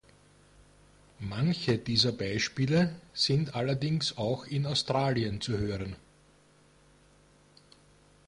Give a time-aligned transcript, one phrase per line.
[1.19, 5.95] Manche dieser Beispiele sind allerdings auch in Australien zu hören.